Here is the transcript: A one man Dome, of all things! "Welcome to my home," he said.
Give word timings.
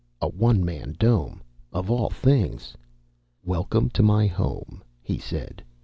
A 0.19 0.27
one 0.27 0.65
man 0.65 0.95
Dome, 0.97 1.43
of 1.71 1.91
all 1.91 2.09
things! 2.09 2.73
"Welcome 3.45 3.91
to 3.91 4.01
my 4.01 4.25
home," 4.25 4.81
he 5.03 5.19
said. 5.19 5.63